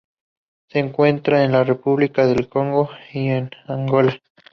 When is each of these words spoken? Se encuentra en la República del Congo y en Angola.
Se 0.69 0.79
encuentra 0.79 1.43
en 1.43 1.51
la 1.51 1.63
República 1.63 2.25
del 2.25 2.49
Congo 2.49 2.89
y 3.13 3.27
en 3.27 3.51
Angola. 3.67 4.19